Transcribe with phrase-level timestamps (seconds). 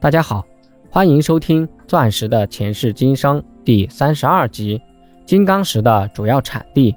[0.00, 0.46] 大家好，
[0.88, 4.80] 欢迎收听《钻石的前世今生》第三十二集：
[5.26, 6.94] 金刚石的主要产地。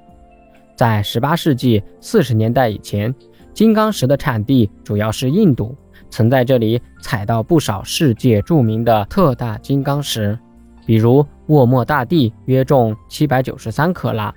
[0.76, 3.12] 在十八世纪四十年代以前，
[3.56, 5.76] 金刚石的产地主要是印度，
[6.12, 10.38] 曾在这里采到不少世界著名的特大金刚石，
[10.86, 14.32] 比如沃莫大帝约重七百九十三克拉，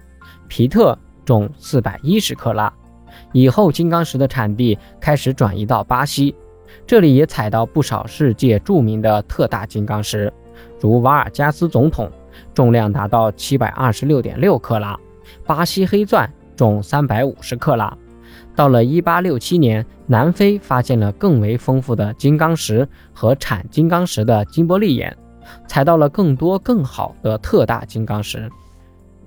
[0.48, 2.72] 皮特重四百一十克拉。
[3.32, 6.34] 以后，金刚石的产地开始转移到巴西。
[6.86, 10.32] 这里也采到不少世界著名的特大金刚石，
[10.80, 12.10] 如瓦尔加斯总统，
[12.52, 14.94] 重量达到七百二十六点六克拉；
[15.46, 17.96] 巴西黑钻重三百五十克拉。
[18.54, 25.16] 到了一八六七年，南非发现了更为丰富的金刚石和产金刚石的金伯利岩，
[25.66, 28.48] 采到了更多更好的特大金刚石，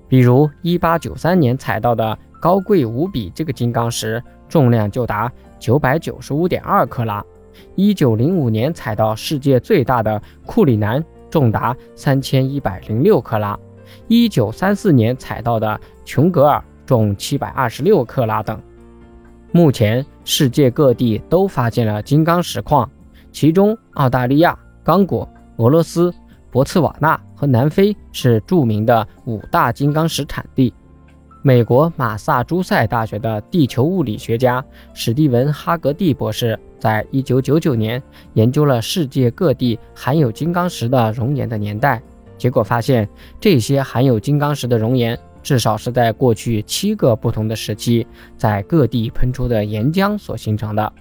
[0.08, 7.22] 比如一八九三年采到的高贵无比这个金刚石，重量就达九百九十五点二克拉。
[7.74, 13.58] 一九零五年采到世界最大的库里南，重达三千一百零六克拉；
[14.06, 18.60] 一九三四年采到的琼格尔，重七百二十六克拉等。
[19.52, 22.88] 目前世界各地都发现了金刚石矿，
[23.32, 26.12] 其中澳大利亚、刚果、俄罗斯、
[26.50, 30.72] 博茨瓦纳和南非是著名的五大金刚石产地。
[31.42, 38.02] 美国马萨诸塞大学的地球物理学家史蒂文·哈格蒂博士，在一九九九年
[38.34, 42.02] 研究了世界各地含有金刚石的熔岩的年代，
[42.36, 48.04] 结果发现，这些含有金刚石的熔岩，至少是在过去七个不同的时期，
[48.36, 50.92] 在各地喷出的岩浆所形成的。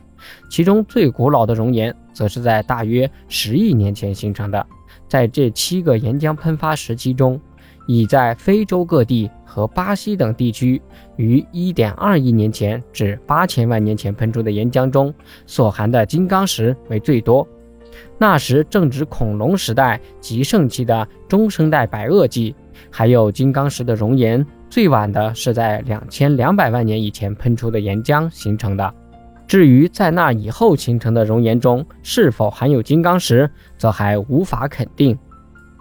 [0.51, 4.63] 其中最古老的熔岩，则是在大约十亿年前形成的。
[5.07, 7.39] 在这七个岩浆喷发时期中，
[7.87, 10.79] 已在非洲各地和巴西等地区
[11.15, 15.11] 于1.2亿年前至8千万年前喷出的岩浆中
[15.47, 17.47] 所含的金刚石为最多。
[18.19, 22.53] 那时正值恐龙时代极盛期的中生代白垩纪，
[22.91, 28.93] 还有金刚石的熔岩最晚的是在2200万年以前喷出的岩浆形成的。
[29.47, 35.17] 至于在那以后形成的熔岩中是否含有金刚石，则还无法肯定。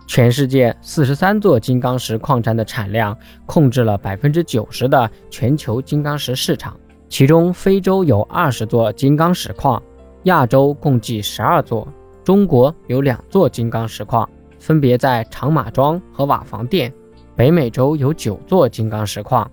[0.07, 6.79] 全世界四十三座金刚石矿山的产量控制了百分之九十的全球金刚石市场，
[7.09, 9.83] 其中非洲有二十座金刚石矿，
[10.23, 11.87] 亚洲共计十二座，
[12.25, 14.29] 中国有两座金刚石矿，
[14.59, 16.91] 分别在长马庄和瓦房店；
[17.35, 19.51] 北美洲有九座金刚石矿。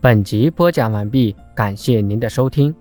[0.00, 2.74] 本集播讲完毕，感谢您的收听。